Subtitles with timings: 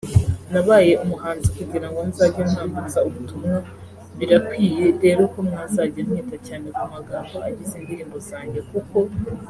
[0.51, 3.55] “Nabaye umuhanzi kugirango nzajye ntambutsa ubutumwa
[4.17, 8.97] birakwiye rero ko mwazajya mwita cyane ku magambo agize indirimbo zanjye kuko